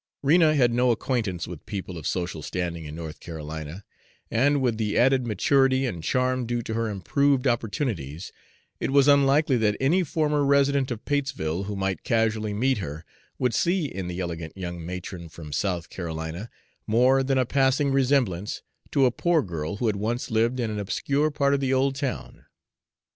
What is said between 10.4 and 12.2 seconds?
resident of Patesville who might